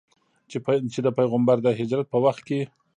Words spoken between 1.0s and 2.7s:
د پیغمبر د هجرت په وخت کې.